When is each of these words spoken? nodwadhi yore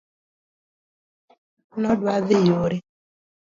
nodwadhi 1.81 2.37
yore 2.49 2.77